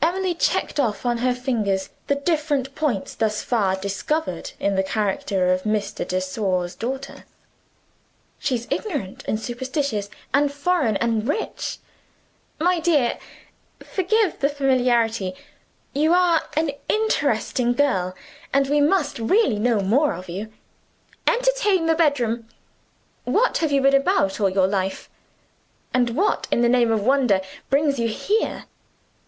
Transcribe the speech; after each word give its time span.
Emily 0.00 0.36
checked 0.36 0.78
off 0.78 1.04
on 1.04 1.18
her 1.18 1.34
fingers 1.34 1.90
the 2.06 2.14
different 2.14 2.76
points 2.76 3.16
thus 3.16 3.42
far 3.42 3.74
discovered 3.74 4.52
in 4.60 4.76
the 4.76 4.84
character 4.84 5.52
of 5.52 5.64
Mr. 5.64 6.06
de 6.06 6.20
Sor's 6.20 6.76
daughter. 6.76 7.24
"She's 8.38 8.68
ignorant, 8.70 9.24
and 9.26 9.40
superstitious, 9.40 10.10
and 10.32 10.52
foreign, 10.52 10.96
and 10.98 11.26
rich. 11.26 11.78
My 12.60 12.78
dear 12.78 13.18
(forgive 13.80 14.38
the 14.38 14.48
familiarity), 14.48 15.34
you 15.92 16.14
are 16.14 16.40
an 16.56 16.70
interesting 16.88 17.72
girl 17.74 18.14
and 18.52 18.68
we 18.70 18.80
must 18.80 19.18
really 19.18 19.58
know 19.58 19.80
more 19.80 20.14
of 20.14 20.28
you. 20.28 20.52
Entertain 21.26 21.86
the 21.86 21.96
bedroom. 21.96 22.46
What 23.24 23.58
have 23.58 23.72
you 23.72 23.80
been 23.82 23.92
about 23.96 24.38
all 24.40 24.48
your 24.50 24.68
life? 24.68 25.10
And 25.92 26.10
what 26.10 26.46
in 26.52 26.60
the 26.60 26.68
name 26.68 26.92
of 26.92 27.02
wonder, 27.02 27.40
brings 27.70 27.98
you 27.98 28.06
here? 28.06 28.66